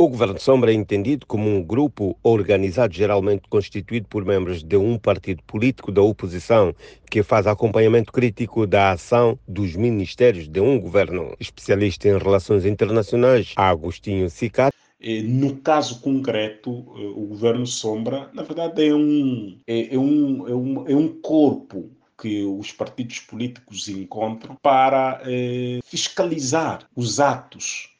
O 0.00 0.08
Governo 0.08 0.40
Sombra 0.40 0.72
é 0.72 0.74
entendido 0.74 1.26
como 1.26 1.46
um 1.46 1.62
grupo 1.62 2.16
organizado 2.22 2.94
geralmente 2.94 3.42
constituído 3.50 4.08
por 4.08 4.24
membros 4.24 4.62
de 4.62 4.74
um 4.74 4.96
partido 4.96 5.42
político 5.42 5.92
da 5.92 6.00
oposição 6.00 6.74
que 7.10 7.22
faz 7.22 7.46
acompanhamento 7.46 8.10
crítico 8.10 8.66
da 8.66 8.92
ação 8.92 9.38
dos 9.46 9.76
ministérios 9.76 10.48
de 10.48 10.58
um 10.58 10.80
governo. 10.80 11.36
Especialista 11.38 12.08
em 12.08 12.16
relações 12.16 12.64
internacionais, 12.64 13.52
Agostinho 13.54 14.30
Sicat. 14.30 14.74
No 15.22 15.56
caso 15.56 16.00
concreto, 16.00 16.70
o 16.70 17.26
governo 17.26 17.66
Sombra, 17.66 18.30
na 18.32 18.42
verdade, 18.42 18.88
é 18.88 18.94
um, 18.94 19.58
é, 19.66 19.94
é 19.94 19.98
um, 19.98 20.48
é 20.48 20.54
um, 20.54 20.88
é 20.88 20.96
um 20.96 21.08
corpo 21.20 21.90
que 22.18 22.42
os 22.42 22.72
partidos 22.72 23.18
políticos 23.18 23.86
encontram 23.86 24.56
para 24.62 25.20
eh, 25.26 25.80
fiscalizar 25.84 26.88
os 26.96 27.20
atos 27.20 27.88
eh, 27.88 27.99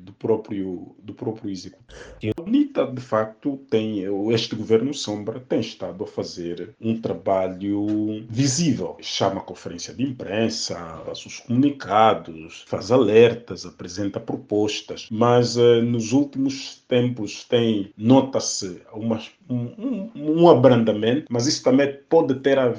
do 0.00 0.12
próprio, 0.12 0.94
do 1.02 1.14
próprio 1.14 1.50
executivo. 1.50 2.34
A 2.36 2.42
de 2.92 3.00
facto, 3.00 3.58
tem, 3.70 4.04
este 4.32 4.54
governo 4.54 4.92
Sombra 4.92 5.40
tem 5.40 5.60
estado 5.60 6.04
a 6.04 6.06
fazer 6.06 6.74
um 6.80 7.00
trabalho 7.00 7.86
visível. 8.28 8.96
Chama 9.00 9.40
a 9.40 9.44
conferência 9.44 9.94
de 9.94 10.02
imprensa, 10.02 10.74
faz 11.04 11.24
os 11.24 11.40
comunicados, 11.40 12.64
faz 12.66 12.90
alertas, 12.90 13.64
apresenta 13.64 14.20
propostas, 14.20 15.08
mas 15.10 15.56
eh, 15.56 15.80
nos 15.80 16.12
últimos 16.12 16.82
tempos 16.88 17.44
tem, 17.44 17.92
nota-se 17.96 18.82
um, 18.94 19.14
um, 19.48 20.10
um, 20.14 20.48
abrandamento, 20.48 21.26
mas 21.30 21.46
isso 21.46 21.62
também 21.62 21.98
pode 22.08 22.34
ter 22.36 22.58
a, 22.58 22.72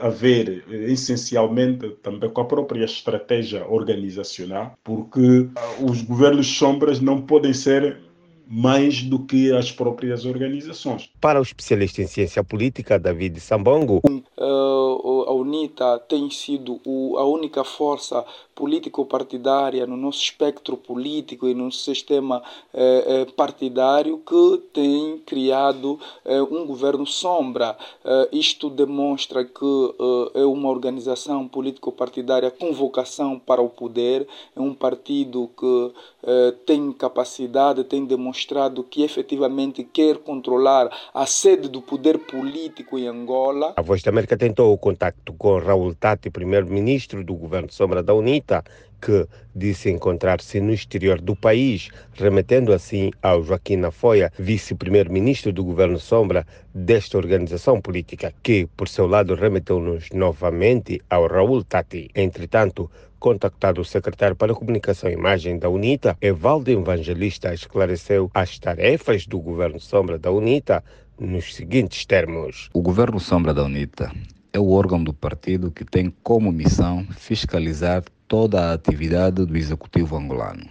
a 0.00 0.08
ver 0.08 0.64
eh, 0.68 0.92
essencialmente 0.92 1.90
também 2.02 2.30
com 2.30 2.40
a 2.40 2.44
própria 2.44 2.84
estratégia 2.84 3.66
organizacional, 3.66 4.76
porque 4.82 5.48
os 5.80 6.02
governos 6.02 6.15
sombras 6.48 7.00
não 7.00 7.20
podem 7.20 7.52
ser 7.52 8.05
mais 8.46 9.02
do 9.02 9.18
que 9.18 9.52
as 9.52 9.72
próprias 9.72 10.24
organizações. 10.24 11.10
Para 11.20 11.40
o 11.40 11.42
especialista 11.42 12.02
em 12.02 12.06
ciência 12.06 12.44
política, 12.44 12.98
David 12.98 13.40
Sambongo, 13.40 14.00
uh, 14.06 15.24
a 15.26 15.32
UNITA 15.32 15.98
tem 16.08 16.30
sido 16.30 16.80
a 17.16 17.24
única 17.24 17.64
força 17.64 18.24
político-partidária 18.56 19.86
no 19.86 19.96
nosso 19.96 20.22
espectro 20.22 20.78
político 20.78 21.46
e 21.46 21.54
no 21.54 21.70
sistema 21.70 22.42
eh, 22.72 23.04
eh, 23.06 23.32
partidário 23.36 24.18
que 24.26 24.62
tem 24.72 25.18
criado 25.26 26.00
eh, 26.24 26.40
um 26.40 26.64
governo 26.64 27.06
sombra. 27.06 27.76
Eh, 28.02 28.28
isto 28.32 28.70
demonstra 28.70 29.44
que 29.44 29.94
eh, 30.34 30.40
é 30.40 30.44
uma 30.46 30.70
organização 30.70 31.46
político-partidária 31.46 32.50
com 32.50 32.72
vocação 32.72 33.38
para 33.38 33.60
o 33.60 33.68
poder, 33.68 34.26
é 34.56 34.60
um 34.60 34.72
partido 34.72 35.50
que 35.58 35.92
eh, 36.24 36.54
tem 36.64 36.90
capacidade, 36.92 37.84
tem 37.84 38.06
demonstrado 38.36 38.84
que 38.84 39.02
efetivamente 39.02 39.82
quer 39.82 40.18
controlar 40.18 40.90
a 41.14 41.24
sede 41.24 41.68
do 41.68 41.80
poder 41.80 42.18
político 42.18 42.98
em 42.98 43.08
Angola. 43.08 43.72
A 43.76 43.82
Voz 43.82 44.02
da 44.02 44.10
América 44.10 44.36
tentou 44.36 44.72
o 44.74 44.78
contato 44.78 45.32
com 45.32 45.58
Raul 45.58 45.94
Tati, 45.94 46.28
primeiro-ministro 46.28 47.24
do 47.24 47.34
governo 47.34 47.72
sombra 47.72 48.02
da 48.02 48.12
UNITA, 48.12 48.62
que 49.00 49.26
disse 49.54 49.90
encontrar-se 49.90 50.60
no 50.60 50.72
exterior 50.72 51.20
do 51.20 51.34
país, 51.34 51.88
remetendo 52.14 52.72
assim 52.72 53.10
ao 53.22 53.42
Joaquim 53.42 53.76
Nafoia, 53.76 54.30
vice-primeiro-ministro 54.38 55.52
do 55.52 55.64
governo 55.64 55.98
Sombra 55.98 56.46
desta 56.74 57.16
organização 57.16 57.80
política, 57.80 58.34
que, 58.42 58.66
por 58.76 58.88
seu 58.88 59.06
lado, 59.06 59.34
remeteu-nos 59.34 60.10
novamente 60.12 61.00
ao 61.08 61.26
Raul 61.26 61.62
Tati. 61.62 62.10
Entretanto, 62.14 62.90
contactado 63.18 63.80
o 63.80 63.84
secretário 63.84 64.36
para 64.36 64.54
Comunicação 64.54 65.10
e 65.10 65.14
Imagem 65.14 65.58
da 65.58 65.68
UNITA, 65.68 66.16
Evaldo 66.20 66.70
Evangelista 66.70 67.52
esclareceu 67.52 68.30
as 68.34 68.58
tarefas 68.58 69.26
do 69.26 69.38
governo 69.38 69.80
Sombra 69.80 70.18
da 70.18 70.30
UNITA 70.30 70.82
nos 71.18 71.54
seguintes 71.54 72.04
termos. 72.04 72.68
O 72.72 72.82
governo 72.82 73.18
Sombra 73.18 73.52
da 73.54 73.64
UNITA 73.64 74.12
é 74.52 74.58
o 74.58 74.70
órgão 74.70 75.02
do 75.02 75.12
partido 75.12 75.70
que 75.70 75.84
tem 75.84 76.12
como 76.22 76.52
missão 76.52 77.06
fiscalizar 77.16 78.02
toda 78.28 78.70
a 78.70 78.72
atividade 78.72 79.44
do 79.44 79.56
executivo 79.56 80.16
angolano. 80.16 80.66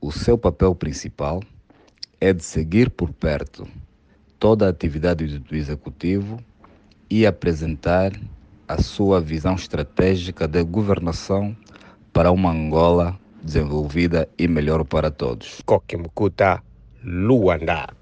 O 0.00 0.12
seu 0.12 0.36
papel 0.36 0.74
principal 0.74 1.42
é 2.20 2.32
de 2.32 2.44
seguir 2.44 2.90
por 2.90 3.12
perto 3.12 3.66
toda 4.38 4.66
a 4.66 4.70
atividade 4.70 5.38
do 5.38 5.56
executivo 5.56 6.38
e 7.08 7.26
apresentar 7.26 8.12
a 8.66 8.80
sua 8.82 9.20
visão 9.20 9.54
estratégica 9.54 10.48
de 10.48 10.62
governação 10.62 11.56
para 12.12 12.30
uma 12.30 12.50
Angola 12.50 13.18
desenvolvida 13.42 14.28
e 14.38 14.48
melhor 14.48 14.84
para 14.84 15.10
todos. 15.10 15.60
Luanda. 17.04 17.94